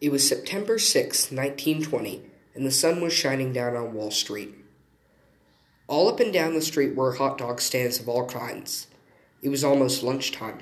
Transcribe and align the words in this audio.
It 0.00 0.12
was 0.12 0.28
September 0.28 0.78
6, 0.78 1.32
1920, 1.32 2.22
and 2.54 2.64
the 2.64 2.70
sun 2.70 3.00
was 3.00 3.12
shining 3.12 3.52
down 3.52 3.74
on 3.74 3.94
Wall 3.94 4.12
Street. 4.12 4.54
All 5.88 6.08
up 6.08 6.20
and 6.20 6.32
down 6.32 6.54
the 6.54 6.62
street 6.62 6.94
were 6.94 7.14
hot 7.14 7.36
dog 7.36 7.60
stands 7.60 7.98
of 7.98 8.08
all 8.08 8.24
kinds. 8.26 8.86
It 9.42 9.48
was 9.48 9.64
almost 9.64 10.04
lunchtime. 10.04 10.60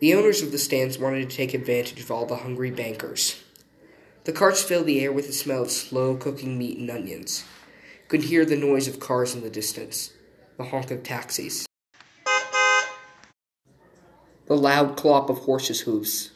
The 0.00 0.14
owners 0.14 0.40
of 0.40 0.52
the 0.52 0.58
stands 0.58 0.98
wanted 0.98 1.28
to 1.28 1.36
take 1.36 1.52
advantage 1.52 2.00
of 2.00 2.10
all 2.10 2.24
the 2.24 2.36
hungry 2.36 2.70
bankers. 2.70 3.42
The 4.24 4.32
carts 4.32 4.62
filled 4.62 4.86
the 4.86 5.00
air 5.00 5.12
with 5.12 5.26
the 5.26 5.34
smell 5.34 5.62
of 5.62 5.70
slow 5.70 6.16
cooking 6.16 6.56
meat 6.56 6.78
and 6.78 6.90
onions. 6.90 7.44
You 8.04 8.08
could 8.08 8.22
hear 8.22 8.46
the 8.46 8.56
noise 8.56 8.88
of 8.88 9.00
cars 9.00 9.34
in 9.34 9.42
the 9.42 9.50
distance, 9.50 10.14
the 10.56 10.64
honk 10.64 10.90
of 10.90 11.02
taxis, 11.02 11.66
the 14.46 14.56
loud 14.56 14.96
clop 14.96 15.28
of 15.28 15.38
horses' 15.40 15.82
hoofs. 15.82 16.30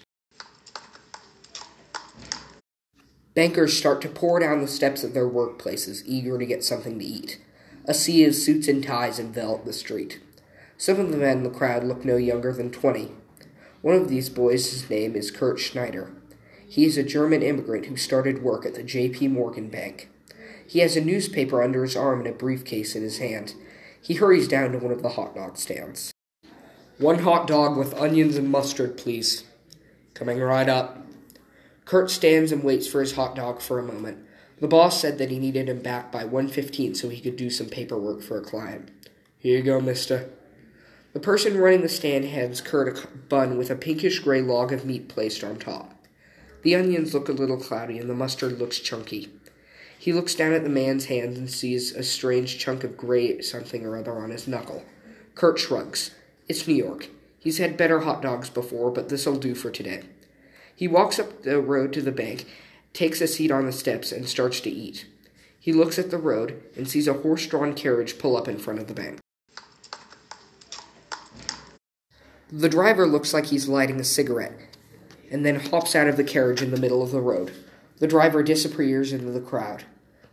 Bankers 3.40 3.74
start 3.74 4.02
to 4.02 4.08
pour 4.10 4.38
down 4.38 4.60
the 4.60 4.68
steps 4.68 5.02
of 5.02 5.14
their 5.14 5.26
workplaces, 5.26 6.02
eager 6.04 6.36
to 6.36 6.44
get 6.44 6.62
something 6.62 6.98
to 6.98 7.04
eat. 7.06 7.40
A 7.86 7.94
sea 7.94 8.26
of 8.26 8.34
suits 8.34 8.68
and 8.68 8.84
ties 8.84 9.18
envelop 9.18 9.64
the 9.64 9.72
street. 9.72 10.20
Some 10.76 11.00
of 11.00 11.10
the 11.10 11.16
men 11.16 11.38
in 11.38 11.44
the 11.44 11.48
crowd 11.48 11.82
look 11.82 12.04
no 12.04 12.18
younger 12.18 12.52
than 12.52 12.70
twenty. 12.70 13.12
One 13.80 13.94
of 13.94 14.10
these 14.10 14.28
boys, 14.28 14.70
his 14.70 14.90
name 14.90 15.16
is 15.16 15.30
Kurt 15.30 15.58
Schneider. 15.58 16.12
He 16.68 16.84
is 16.84 16.98
a 16.98 17.02
German 17.02 17.42
immigrant 17.42 17.86
who 17.86 17.96
started 17.96 18.42
work 18.42 18.66
at 18.66 18.74
the 18.74 18.82
J.P. 18.82 19.28
Morgan 19.28 19.70
Bank. 19.70 20.10
He 20.68 20.80
has 20.80 20.94
a 20.94 21.00
newspaper 21.00 21.62
under 21.62 21.82
his 21.82 21.96
arm 21.96 22.18
and 22.18 22.28
a 22.28 22.32
briefcase 22.32 22.94
in 22.94 23.02
his 23.02 23.20
hand. 23.20 23.54
He 24.02 24.16
hurries 24.16 24.48
down 24.48 24.72
to 24.72 24.78
one 24.78 24.92
of 24.92 25.00
the 25.00 25.08
hot 25.08 25.34
dog 25.34 25.56
stands. 25.56 26.12
One 26.98 27.20
hot 27.20 27.46
dog 27.46 27.78
with 27.78 27.94
onions 27.94 28.36
and 28.36 28.50
mustard, 28.50 28.98
please. 28.98 29.44
Coming 30.12 30.40
right 30.40 30.68
up. 30.68 30.98
Kurt 31.90 32.08
stands 32.08 32.52
and 32.52 32.62
waits 32.62 32.86
for 32.86 33.00
his 33.00 33.14
hot 33.14 33.34
dog 33.34 33.60
for 33.60 33.80
a 33.80 33.82
moment. 33.82 34.18
The 34.60 34.68
boss 34.68 35.00
said 35.00 35.18
that 35.18 35.32
he 35.32 35.40
needed 35.40 35.68
him 35.68 35.80
back 35.80 36.12
by 36.12 36.22
1:15 36.22 36.94
so 36.94 37.08
he 37.08 37.20
could 37.20 37.34
do 37.34 37.50
some 37.50 37.66
paperwork 37.66 38.22
for 38.22 38.38
a 38.38 38.44
client. 38.44 38.92
Here 39.40 39.56
you 39.56 39.64
go, 39.64 39.80
mister. 39.80 40.30
The 41.14 41.18
person 41.18 41.58
running 41.58 41.80
the 41.80 41.88
stand 41.88 42.26
hands 42.26 42.60
Kurt 42.60 42.96
a 42.96 43.08
bun 43.28 43.58
with 43.58 43.70
a 43.70 43.74
pinkish 43.74 44.20
gray 44.20 44.40
log 44.40 44.72
of 44.72 44.84
meat 44.84 45.08
placed 45.08 45.42
on 45.42 45.56
top. 45.56 46.06
The 46.62 46.76
onions 46.76 47.12
look 47.12 47.28
a 47.28 47.32
little 47.32 47.56
cloudy 47.56 47.98
and 47.98 48.08
the 48.08 48.14
mustard 48.14 48.60
looks 48.60 48.78
chunky. 48.78 49.28
He 49.98 50.12
looks 50.12 50.36
down 50.36 50.52
at 50.52 50.62
the 50.62 50.70
man's 50.70 51.06
hands 51.06 51.38
and 51.38 51.50
sees 51.50 51.90
a 51.90 52.04
strange 52.04 52.60
chunk 52.60 52.84
of 52.84 52.96
gray 52.96 53.40
something 53.40 53.84
or 53.84 53.96
other 53.96 54.12
on 54.12 54.30
his 54.30 54.46
knuckle. 54.46 54.84
Kurt 55.34 55.58
shrugs. 55.58 56.12
It's 56.46 56.68
New 56.68 56.74
York. 56.74 57.08
He's 57.40 57.58
had 57.58 57.76
better 57.76 58.02
hot 58.02 58.22
dogs 58.22 58.48
before, 58.48 58.92
but 58.92 59.08
this'll 59.08 59.34
do 59.34 59.56
for 59.56 59.72
today. 59.72 60.04
He 60.80 60.88
walks 60.88 61.18
up 61.18 61.42
the 61.42 61.60
road 61.60 61.92
to 61.92 62.00
the 62.00 62.10
bank, 62.10 62.46
takes 62.94 63.20
a 63.20 63.26
seat 63.26 63.50
on 63.50 63.66
the 63.66 63.70
steps, 63.70 64.12
and 64.12 64.26
starts 64.26 64.60
to 64.60 64.70
eat. 64.70 65.06
He 65.58 65.74
looks 65.74 65.98
at 65.98 66.10
the 66.10 66.16
road 66.16 66.62
and 66.74 66.88
sees 66.88 67.06
a 67.06 67.12
horse 67.12 67.46
drawn 67.46 67.74
carriage 67.74 68.18
pull 68.18 68.34
up 68.34 68.48
in 68.48 68.56
front 68.56 68.80
of 68.80 68.86
the 68.86 68.94
bank. 68.94 69.18
The 72.50 72.70
driver 72.70 73.06
looks 73.06 73.34
like 73.34 73.44
he's 73.44 73.68
lighting 73.68 74.00
a 74.00 74.04
cigarette 74.04 74.58
and 75.30 75.44
then 75.44 75.60
hops 75.60 75.94
out 75.94 76.08
of 76.08 76.16
the 76.16 76.24
carriage 76.24 76.62
in 76.62 76.70
the 76.70 76.80
middle 76.80 77.02
of 77.02 77.10
the 77.10 77.20
road. 77.20 77.52
The 77.98 78.08
driver 78.08 78.42
disappears 78.42 79.12
into 79.12 79.30
the 79.30 79.42
crowd. 79.42 79.84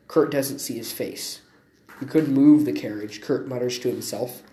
Kurt 0.08 0.32
doesn't 0.32 0.60
see 0.60 0.78
his 0.78 0.94
face. 0.94 1.42
You 2.00 2.08
could 2.08 2.30
move 2.30 2.64
the 2.64 2.72
carriage, 2.72 3.20
Kurt 3.20 3.50
mutters 3.50 3.80
to 3.80 3.90
himself. 3.90 4.44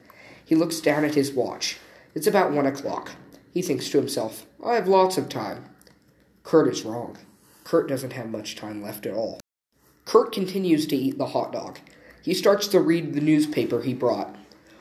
He 0.45 0.56
looks 0.56 0.81
down 0.81 1.05
at 1.05 1.14
his 1.14 1.31
watch. 1.31 1.79
It's 2.17 2.27
about 2.27 2.51
one 2.51 2.67
o'clock. 2.67 3.12
He 3.53 3.62
thinks 3.62 3.89
to 3.91 3.98
himself, 3.98 4.45
I 4.67 4.75
have 4.75 4.89
lots 4.89 5.17
of 5.17 5.29
time. 5.29 5.67
Kurt 6.55 6.69
is 6.69 6.85
wrong. 6.85 7.19
Kurt 7.65 7.89
doesn't 7.89 8.13
have 8.13 8.31
much 8.31 8.55
time 8.55 8.81
left 8.81 9.07
at 9.07 9.13
all. 9.13 9.41
Kurt 10.05 10.31
continues 10.31 10.87
to 10.87 10.95
eat 10.95 11.19
the 11.19 11.27
hot 11.27 11.53
dog. 11.53 11.81
He 12.23 12.33
starts 12.33 12.69
to 12.69 12.79
read 12.79 13.13
the 13.13 13.20
newspaper 13.20 13.83
he 13.83 13.92
brought. 13.92 14.37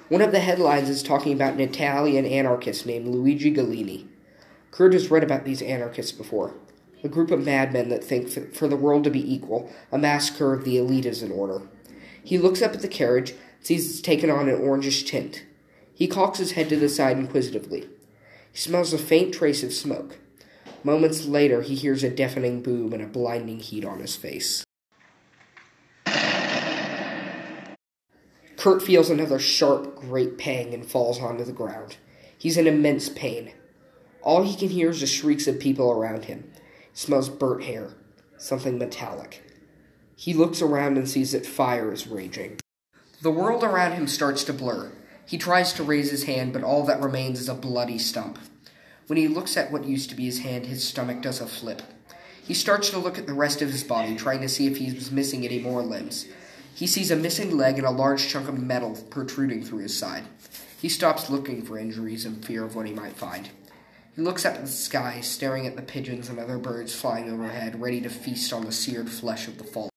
One 0.07 0.22
of 0.22 0.31
the 0.31 0.39
headlines 0.39 0.88
is 0.88 1.01
talking 1.01 1.33
about 1.33 1.56
an 1.56 1.62
Italian 1.62 2.28
anarchist 2.28 2.85
named 2.85 3.07
Luigi 3.07 3.51
Galleani. 3.51 4.06
Kurt 4.69 4.94
has 4.94 5.09
read 5.09 5.23
about 5.23 5.45
these 5.45 5.63
anarchists 5.63 6.12
before. 6.12 6.53
A 7.03 7.07
group 7.07 7.31
of 7.31 7.44
madmen 7.44 7.89
that 7.89 8.03
think 8.03 8.29
for 8.53 8.67
the 8.67 8.78
world 8.78 9.03
to 9.06 9.09
be 9.09 9.33
equal, 9.33 9.72
a 9.91 9.97
massacre 9.97 10.53
of 10.53 10.66
the 10.66 10.78
elite 10.78 11.07
is 11.07 11.23
in 11.23 11.31
order. 11.31 11.63
He 12.23 12.38
looks 12.38 12.62
up 12.62 12.73
at 12.73 12.83
the 12.83 12.88
carriage, 12.88 13.33
sees 13.62 13.89
it's 13.89 14.00
taken 14.00 14.29
on 14.29 14.47
an 14.47 14.59
orangish 14.59 15.07
tint. 15.07 15.44
He 15.91 16.06
cocks 16.06 16.38
his 16.38 16.51
head 16.51 16.69
to 16.69 16.75
the 16.75 16.88
side 16.88 17.17
inquisitively. 17.17 17.89
He 18.51 18.59
smells 18.59 18.94
a 18.94 19.00
faint 19.00 19.33
trace 19.33 19.63
of 19.63 19.73
smoke. 19.73 20.19
Moments 20.83 21.25
later, 21.25 21.61
he 21.61 21.75
hears 21.75 22.03
a 22.03 22.09
deafening 22.09 22.61
boom 22.61 22.91
and 22.91 23.01
a 23.01 23.07
blinding 23.07 23.59
heat 23.59 23.85
on 23.85 23.99
his 23.99 24.16
face. 24.16 24.63
Kurt 28.57 28.81
feels 28.81 29.09
another 29.09 29.39
sharp, 29.39 29.95
great 29.95 30.38
pang 30.38 30.73
and 30.73 30.85
falls 30.85 31.21
onto 31.21 31.44
the 31.44 31.51
ground. 31.51 31.97
He's 32.38 32.57
in 32.57 32.67
immense 32.67 33.09
pain. 33.09 33.51
All 34.21 34.44
he 34.44 34.55
can 34.55 34.69
hear 34.69 34.89
is 34.89 35.01
the 35.01 35.07
shrieks 35.07 35.47
of 35.47 35.59
people 35.59 35.91
around 35.91 36.25
him. 36.25 36.51
He 36.91 36.97
smells 36.97 37.29
burnt 37.29 37.63
hair, 37.63 37.89
something 38.38 38.77
metallic. 38.77 39.44
He 40.15 40.33
looks 40.33 40.61
around 40.61 40.97
and 40.97 41.09
sees 41.09 41.33
that 41.33 41.45
fire 41.45 41.91
is 41.91 42.07
raging. 42.07 42.59
The 43.21 43.31
world 43.31 43.63
around 43.63 43.94
him 43.94 44.07
starts 44.07 44.44
to 44.45 44.53
blur. 44.53 44.91
He 45.25 45.38
tries 45.38 45.73
to 45.73 45.83
raise 45.83 46.11
his 46.11 46.23
hand, 46.23 46.53
but 46.53 46.63
all 46.63 46.83
that 46.85 47.01
remains 47.01 47.39
is 47.39 47.50
a 47.50 47.53
bloody 47.53 47.97
stump. 47.97 48.39
When 49.07 49.17
he 49.17 49.27
looks 49.27 49.57
at 49.57 49.71
what 49.71 49.85
used 49.85 50.09
to 50.09 50.15
be 50.15 50.25
his 50.25 50.39
hand, 50.39 50.65
his 50.65 50.83
stomach 50.83 51.21
does 51.21 51.41
a 51.41 51.47
flip. 51.47 51.81
He 52.45 52.53
starts 52.53 52.89
to 52.89 52.99
look 52.99 53.17
at 53.17 53.27
the 53.27 53.33
rest 53.33 53.61
of 53.61 53.71
his 53.71 53.83
body, 53.83 54.15
trying 54.15 54.41
to 54.41 54.49
see 54.49 54.67
if 54.67 54.77
he 54.77 54.91
was 54.91 55.11
missing 55.11 55.45
any 55.45 55.59
more 55.59 55.81
limbs. 55.81 56.27
He 56.75 56.87
sees 56.87 57.11
a 57.11 57.15
missing 57.15 57.55
leg 57.55 57.77
and 57.77 57.87
a 57.87 57.91
large 57.91 58.27
chunk 58.27 58.47
of 58.49 58.61
metal 58.61 58.97
protruding 59.09 59.63
through 59.63 59.79
his 59.79 59.97
side. 59.97 60.23
He 60.81 60.89
stops 60.89 61.29
looking 61.29 61.61
for 61.61 61.77
injuries 61.77 62.25
in 62.25 62.41
fear 62.41 62.63
of 62.65 62.75
what 62.75 62.87
he 62.87 62.93
might 62.93 63.13
find. 63.13 63.49
He 64.15 64.21
looks 64.21 64.45
up 64.45 64.55
at 64.55 64.61
the 64.61 64.67
sky, 64.67 65.21
staring 65.21 65.65
at 65.65 65.75
the 65.75 65.81
pigeons 65.81 66.29
and 66.29 66.39
other 66.39 66.57
birds 66.57 66.93
flying 66.93 67.31
overhead, 67.31 67.81
ready 67.81 68.01
to 68.01 68.09
feast 68.09 68.51
on 68.51 68.65
the 68.65 68.71
seared 68.71 69.09
flesh 69.09 69.47
of 69.47 69.57
the 69.57 69.63
fallen. 69.63 69.92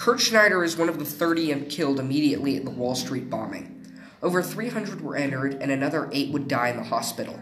Kurt 0.00 0.18
Schneider 0.18 0.64
is 0.64 0.78
one 0.78 0.88
of 0.88 0.98
the 0.98 1.04
30 1.04 1.66
killed 1.66 2.00
immediately 2.00 2.56
at 2.56 2.64
the 2.64 2.70
Wall 2.70 2.94
Street 2.94 3.28
bombing. 3.28 3.86
Over 4.22 4.42
300 4.42 5.02
were 5.02 5.14
injured, 5.14 5.58
and 5.60 5.70
another 5.70 6.08
eight 6.10 6.32
would 6.32 6.48
die 6.48 6.70
in 6.70 6.78
the 6.78 6.84
hospital. 6.84 7.38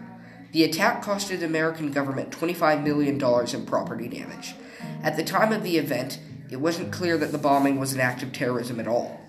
The 0.51 0.65
attack 0.65 1.01
costed 1.01 1.39
the 1.39 1.45
American 1.45 1.93
government 1.93 2.31
$25 2.31 2.83
million 2.83 3.15
in 3.15 3.65
property 3.65 4.09
damage. 4.09 4.55
At 5.01 5.15
the 5.15 5.23
time 5.23 5.53
of 5.53 5.63
the 5.63 5.77
event, 5.77 6.19
it 6.51 6.57
wasn't 6.57 6.91
clear 6.91 7.17
that 7.19 7.31
the 7.31 7.37
bombing 7.37 7.79
was 7.79 7.93
an 7.93 8.01
act 8.01 8.23
of 8.23 8.33
terrorism 8.33 8.81
at 8.81 8.89
all. 8.89 9.21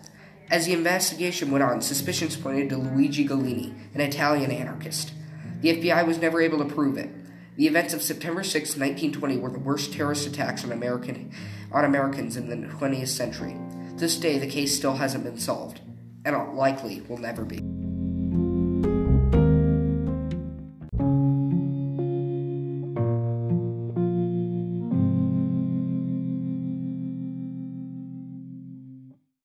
As 0.50 0.66
the 0.66 0.72
investigation 0.72 1.52
went 1.52 1.62
on, 1.62 1.82
suspicions 1.82 2.36
pointed 2.36 2.68
to 2.70 2.78
Luigi 2.78 3.24
Galleani, 3.24 3.94
an 3.94 4.00
Italian 4.00 4.50
anarchist. 4.50 5.12
The 5.60 5.80
FBI 5.80 6.04
was 6.04 6.18
never 6.18 6.40
able 6.40 6.58
to 6.58 6.74
prove 6.74 6.98
it. 6.98 7.10
The 7.56 7.66
events 7.66 7.94
of 7.94 8.02
September 8.02 8.42
6, 8.42 8.54
1920 8.70 9.36
were 9.36 9.50
the 9.50 9.58
worst 9.58 9.92
terrorist 9.92 10.26
attacks 10.26 10.64
on, 10.64 10.72
American, 10.72 11.30
on 11.72 11.84
Americans 11.84 12.36
in 12.36 12.48
the 12.48 12.68
20th 12.68 13.08
century. 13.08 13.56
This 13.94 14.16
day, 14.16 14.38
the 14.38 14.46
case 14.46 14.76
still 14.76 14.94
hasn't 14.94 15.24
been 15.24 15.38
solved, 15.38 15.80
and 16.24 16.34
likely 16.54 17.02
will 17.02 17.18
never 17.18 17.44
be. 17.44 17.69